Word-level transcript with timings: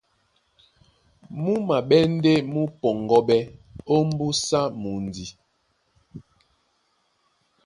Mú 1.41 1.53
maɓɛ́ 1.67 2.01
ndé 2.13 2.33
mú 2.51 2.61
pɔŋgɔ́ɓɛ́ 2.81 3.41
ómbúsá 3.95 4.61
mundi. 4.81 5.25